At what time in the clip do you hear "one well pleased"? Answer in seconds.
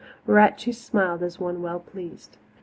1.39-2.37